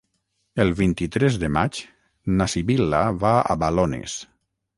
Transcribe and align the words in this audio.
El 0.63 0.71
vint-i-tres 0.77 1.37
de 1.43 1.49
maig 1.57 1.81
na 2.41 2.49
Sibil·la 2.55 3.03
va 3.27 3.35
a 3.41 3.59
Balones. 3.67 4.19